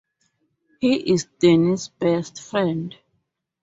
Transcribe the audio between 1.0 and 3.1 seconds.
is Danny's best friend.